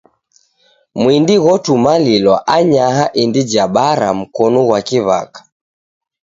[1.01, 5.39] Mwindi ghotumalilwa anyaha indi ja bara mkonu ghwa kiw'aka.